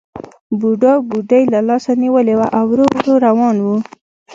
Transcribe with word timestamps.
بوډا 0.59 0.93
بوډۍ 1.07 1.43
له 1.53 1.59
لاسه 1.69 1.91
نیولې 2.03 2.33
وه 2.39 2.47
او 2.57 2.65
ورو 2.71 2.85
ورو 2.95 3.13
روان 3.27 3.55
وو 3.65 3.75